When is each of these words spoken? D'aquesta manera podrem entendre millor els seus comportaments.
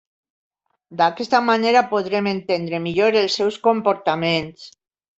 D'aquesta 1.01 1.41
manera 1.51 1.85
podrem 1.93 2.31
entendre 2.33 2.83
millor 2.89 3.21
els 3.25 3.39
seus 3.41 3.63
comportaments. 3.71 4.71